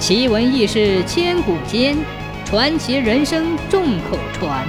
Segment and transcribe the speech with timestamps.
[0.00, 1.94] 奇闻异事千古间，
[2.46, 4.66] 传奇人生众口传。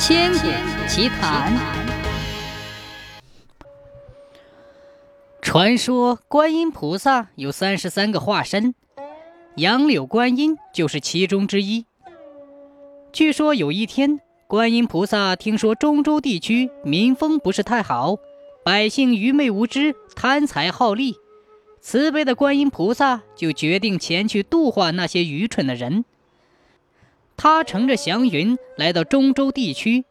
[0.00, 0.48] 千古
[0.88, 1.56] 奇谈。
[5.40, 8.74] 传说观音菩萨有三十三个化身，
[9.54, 11.86] 杨柳观音就是其中之一。
[13.12, 14.18] 据说有一天，
[14.48, 18.16] 观音菩萨听说中州地区民风不是太好，
[18.64, 21.14] 百姓愚昧无知，贪财好利。
[21.80, 26.04] 慈悲的观音菩萨就决定前去度化那些愚蠢的人。
[27.36, 30.04] 他乘着祥云来到中州地区。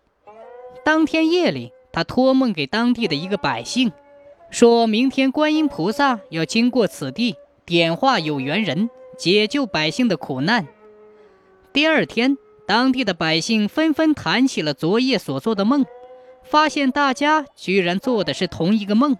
[0.86, 3.92] 当天夜里，他托梦给当地的一个百姓，
[4.50, 7.36] 说明天观音菩萨要经过此地，
[7.66, 10.66] 点化有缘人，解救百姓的苦难。
[11.74, 15.86] 第二天，当地的百姓纷纷谈起了昨夜所做的梦，
[16.44, 19.18] 发现大家居然做的是同一个梦，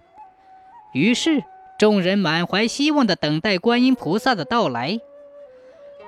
[0.94, 1.44] 于是。
[1.78, 5.00] 众人满怀希望地等待观音菩萨的到来。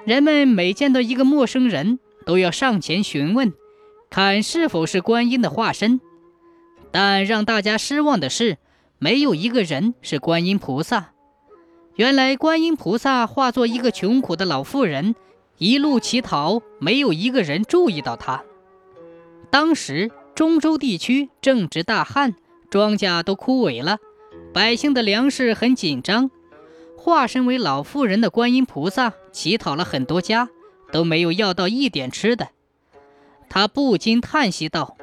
[0.05, 3.53] 人们每见到一个陌生人，都要上前询问，
[4.11, 6.01] 看是否是观音的化身。
[6.91, 8.59] 但让大家失望的是，
[8.99, 11.13] 没有一个人是观音菩萨。
[11.95, 15.15] 原来，观音菩萨化作一个穷苦的老妇人，
[15.59, 18.43] 一路乞讨，没有一个人注意到她。
[19.51, 22.35] 当时，中州地区正值大旱，
[22.71, 23.99] 庄稼都枯萎了。
[24.53, 26.31] 百姓的粮食很紧张，
[26.97, 30.49] 化身为老妇人的观音菩萨乞讨了很多家，
[30.91, 32.49] 都没有要到一点吃的。
[33.49, 34.97] 他不禁叹息道：“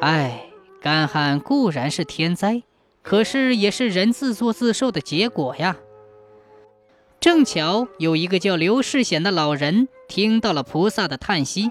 [0.00, 0.46] 唉，
[0.80, 2.62] 干旱固然是天灾，
[3.02, 5.76] 可是也是人自作自受的结果呀。”
[7.20, 11.70] 正巧有一个叫刘世显的老人听到了菩萨的叹息，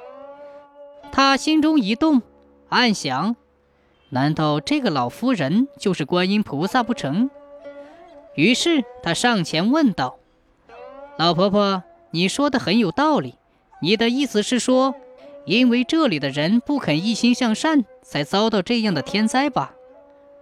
[1.12, 2.22] 他心中一动，
[2.70, 3.36] 暗想。
[4.14, 7.30] 难道这个老夫人就是观音菩萨不成？
[8.36, 10.20] 于是他上前问道
[11.18, 13.36] ：“老婆婆，你说的很有道理。
[13.82, 14.96] 你的意思是说，
[15.46, 19.74] 因为这里的人不肯一心向善，才遭到这样的天灾吧？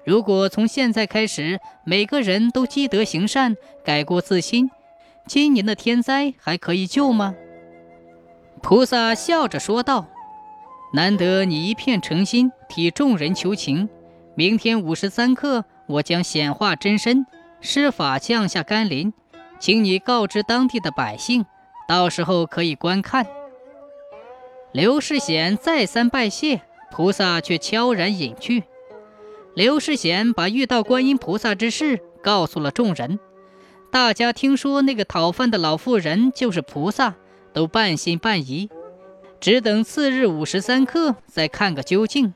[0.03, 3.55] 如果从现在开始，每个人都积德行善，
[3.85, 4.71] 改过自新，
[5.27, 7.35] 今年的天灾还可以救吗？”
[8.63, 10.07] 菩萨笑着说道。
[10.91, 13.89] 难得你一片诚心替众人求情，
[14.35, 17.25] 明天午时三刻，我将显化真身，
[17.59, 19.11] 施法降下甘霖，
[19.59, 21.45] 请你告知当地的百姓，
[21.87, 23.25] 到时候可以观看。
[24.71, 28.63] 刘世显再三拜谢，菩萨却悄然隐去。
[29.55, 33.19] 刘世显把遇到观音菩萨之事告诉了众人，
[33.91, 37.15] 大家听说那个讨饭的老妇人就是菩萨，
[37.51, 38.69] 都半信半疑。
[39.41, 42.33] 只等次日午时三刻，再看个究竟。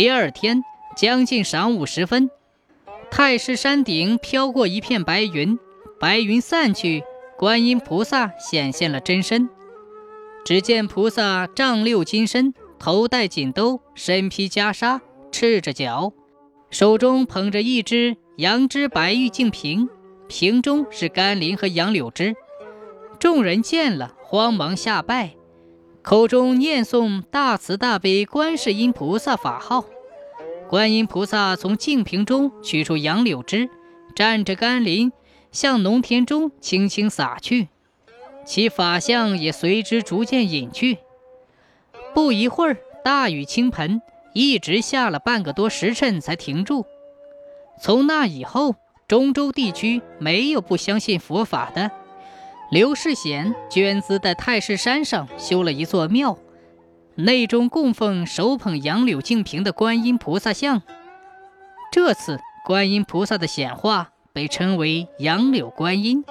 [0.00, 0.64] 第二天
[0.96, 2.30] 将近晌午时分，
[3.10, 5.58] 太师山顶飘过一片白云，
[6.00, 7.04] 白云散去，
[7.36, 9.50] 观音菩萨显现了真身。
[10.42, 16.14] 只见菩萨丈六金身，头戴锦兜，身披袈裟，赤着脚，
[16.70, 19.90] 手中捧着一只羊脂白玉净瓶，
[20.28, 22.34] 瓶中是甘霖和杨柳枝。
[23.18, 25.34] 众人见了，慌忙下拜。
[26.02, 29.84] 口中念诵大慈大悲观世音菩萨法号，
[30.66, 33.68] 观音菩萨从净瓶中取出杨柳枝，
[34.16, 35.12] 蘸着甘霖，
[35.52, 37.68] 向农田中轻轻洒去，
[38.46, 40.98] 其法相也随之逐渐隐去。
[42.14, 44.00] 不一会儿，大雨倾盆，
[44.32, 46.86] 一直下了半个多时辰才停住。
[47.78, 48.74] 从那以后，
[49.06, 51.90] 中州地区没有不相信佛法的。
[52.70, 56.38] 刘世贤捐资在太师山上修了一座庙，
[57.16, 60.80] 内中供奉手捧杨柳净瓶的观音菩萨像。
[61.90, 66.24] 这次观音菩萨的显化被称为杨柳观音。